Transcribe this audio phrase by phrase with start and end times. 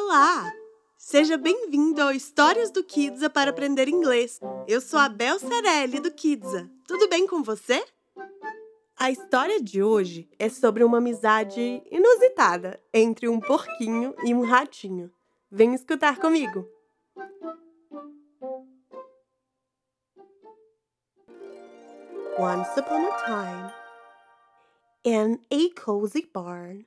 [0.00, 0.54] Olá!
[0.96, 4.38] Seja bem-vindo ao Histórias do Kidsa para aprender inglês.
[4.68, 6.70] Eu sou a Bel Cerelli do Kidsa.
[6.86, 7.84] Tudo bem com você?
[8.96, 15.10] A história de hoje é sobre uma amizade inusitada entre um porquinho e um ratinho.
[15.50, 16.64] Vem escutar comigo.
[22.38, 23.72] Once upon a time,
[25.04, 26.86] in a cozy barn,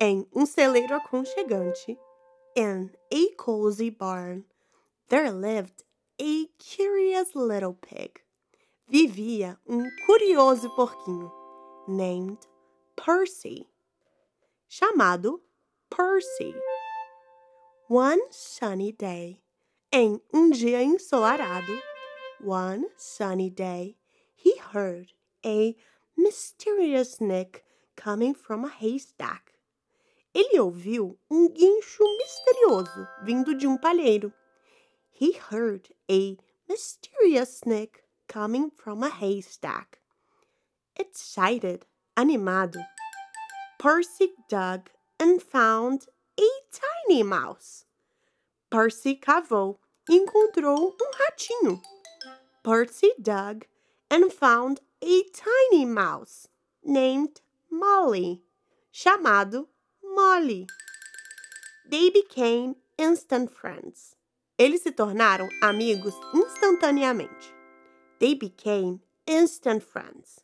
[0.00, 1.98] em um celeiro aconchegante,
[2.56, 4.44] in a cozy barn,
[5.10, 5.84] there lived
[6.20, 8.20] a curious little pig.
[8.88, 11.30] Vivia um curioso porquinho
[11.86, 12.38] named
[12.96, 13.68] Percy,
[14.68, 15.40] chamado
[15.90, 16.54] Percy.
[17.88, 19.42] One sunny day,
[19.92, 21.78] em um dia ensolarado,
[22.40, 23.96] one sunny day,
[24.34, 25.12] he heard
[25.44, 25.76] a
[26.16, 27.64] mysterious nick
[27.96, 29.52] coming from a haystack.
[30.36, 32.04] Ele ouviu um guincho
[32.66, 34.32] misterioso vindo de um palheiro.
[35.10, 36.36] He heard a
[36.68, 39.98] mysterious nick coming from a haystack.
[40.98, 42.80] Excited, animado,
[43.78, 46.06] Percy dug and found
[46.38, 47.84] a tiny mouse.
[48.70, 49.78] Percy cavou
[50.08, 51.80] e encontrou um ratinho.
[52.62, 53.66] Percy dug
[54.10, 56.48] and found a tiny mouse
[56.82, 58.42] named Molly,
[58.92, 59.68] chamado
[60.02, 60.66] Molly.
[61.88, 64.16] They became instant friends.
[64.58, 67.52] Eles se tornaram amigos instantaneamente.
[68.18, 70.40] They became instant friends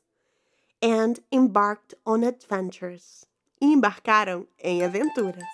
[0.81, 3.27] and embarked on adventures.
[3.61, 5.47] E embarcaram em aventuras.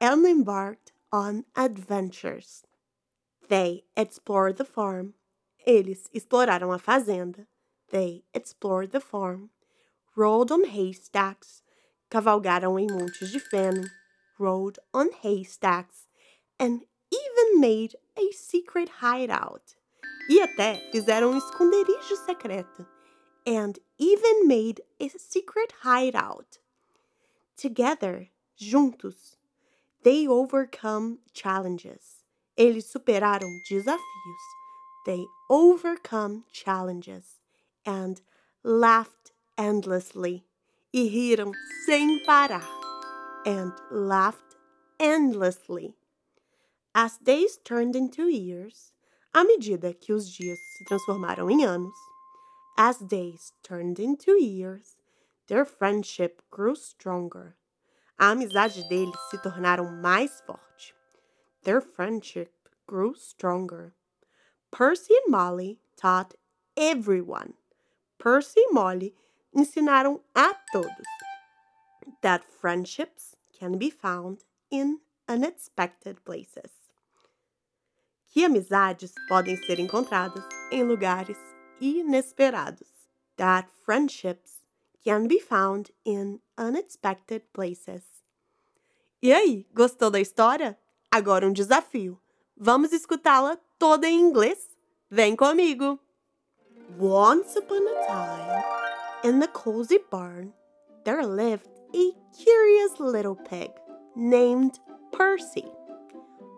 [0.00, 2.64] And embarked on adventures.
[3.48, 5.14] They explored the farm.
[5.66, 7.46] Eles exploraram a fazenda.
[7.90, 9.50] They explored the farm.
[10.16, 11.62] Rode on haystacks
[12.10, 13.84] cavalgaram em montes de feno,
[14.38, 16.06] rode on haystacks,
[16.58, 19.76] and even made a secret hideout.
[20.28, 22.86] E até fizeram um esconderijo secreto.
[23.46, 26.58] And even made a secret hideout.
[27.56, 29.36] Together, juntos,
[30.02, 32.24] they overcome challenges.
[32.56, 34.00] Eles superaram desafios.
[35.04, 37.40] They overcome challenges
[37.84, 38.20] and
[38.64, 40.44] laughed endlessly
[40.92, 41.52] e riram
[41.84, 42.85] sem parar,
[43.46, 44.56] and laughed
[44.98, 45.94] endlessly.
[46.94, 48.92] As days turned into years,
[49.32, 51.96] à medida que os dias se transformaram em anos,
[52.76, 54.96] as days turned into years,
[55.46, 57.56] their friendship grew stronger.
[58.18, 60.94] A amizade deles se tornaram mais forte.
[61.62, 62.52] Their friendship
[62.86, 63.94] grew stronger.
[64.70, 66.34] Percy and Molly taught
[66.76, 67.54] everyone.
[68.18, 69.14] Percy e Molly
[69.54, 70.90] ensinaram a todos
[72.22, 76.70] that friendships can be found in unexpected places.
[78.32, 81.38] Que amizades podem ser encontradas em lugares
[81.80, 82.88] inesperados.
[83.36, 84.64] That friendships
[85.02, 88.02] can be found in unexpected places.
[89.22, 90.78] E aí, gostou da história?
[91.10, 92.20] Agora um desafio.
[92.56, 94.76] Vamos escutá-la toda em inglês?
[95.10, 95.98] Vem comigo!
[96.98, 98.64] Once upon a time,
[99.24, 100.52] In the cozy barn,
[101.04, 103.70] there lived a curious little pig
[104.14, 104.78] named
[105.12, 105.66] Percy.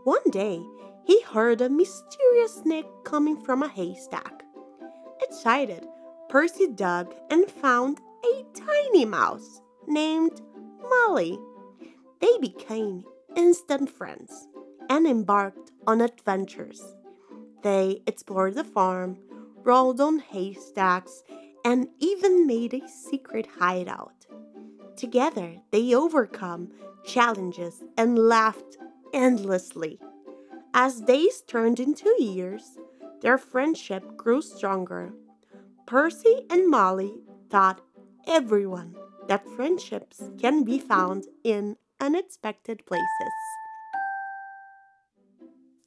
[0.05, 0.61] One day,
[1.05, 4.44] he heard a mysterious nick coming from a haystack.
[5.22, 5.87] Excited,
[6.28, 10.41] Percy dug and found a tiny mouse named
[10.89, 11.39] Molly.
[12.21, 13.05] They became
[13.37, 14.49] instant friends
[14.91, 16.83] and embarked on adventures.
[17.62, 19.19] They explored the farm,
[19.62, 21.22] rolled on haystacks,
[21.65, 24.18] and even made a secret hideout.
[24.98, 26.72] Together, they overcome
[27.04, 28.76] challenges and laughed
[29.14, 30.00] endlessly.
[30.75, 32.76] As days turned into years,
[33.20, 35.12] their friendship grew stronger.
[35.86, 37.14] Percy and Molly
[37.48, 37.81] taught
[38.26, 38.97] everyone
[39.28, 43.06] that friendships can be found in unexpected places.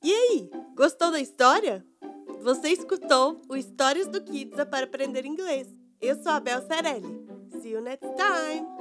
[0.01, 1.85] E aí, gostou da história?
[2.41, 5.67] Você escutou o Histórias do Kidsa para aprender inglês.
[5.99, 7.27] Eu sou a Bel Cerelli.
[7.61, 8.80] See you next time!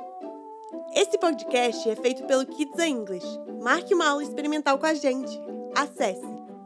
[0.95, 3.27] Esse podcast é feito pelo Kids English.
[3.63, 5.41] Marque uma aula experimental com a gente.
[5.75, 6.23] Acesse